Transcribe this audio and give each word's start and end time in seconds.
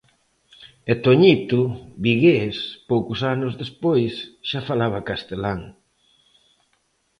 E 0.91 0.93
Toñito, 1.05 1.59
vigués, 2.03 2.57
poucos 2.89 3.19
anos 3.33 3.53
despois 3.63 4.13
xa 4.49 4.61
falaba 4.69 5.05
castelán. 5.09 5.59